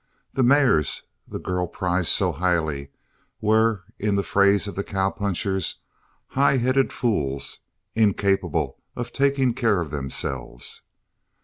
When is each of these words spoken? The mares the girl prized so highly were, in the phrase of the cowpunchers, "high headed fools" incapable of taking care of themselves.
The 0.33 0.41
mares 0.41 1.03
the 1.27 1.37
girl 1.37 1.67
prized 1.67 2.09
so 2.09 2.31
highly 2.31 2.89
were, 3.39 3.83
in 3.99 4.15
the 4.15 4.23
phrase 4.23 4.67
of 4.67 4.73
the 4.73 4.83
cowpunchers, 4.83 5.81
"high 6.29 6.57
headed 6.57 6.91
fools" 6.91 7.59
incapable 7.93 8.81
of 8.95 9.13
taking 9.13 9.53
care 9.53 9.79
of 9.79 9.91
themselves. 9.91 10.81